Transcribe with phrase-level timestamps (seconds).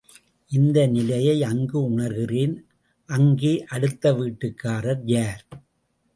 [0.51, 2.55] இந்த நிலையை அங்கு உணர்கிறேன்,
[3.09, 5.43] அங்கே அடுத்த வீட்டுக்காரர் யார்?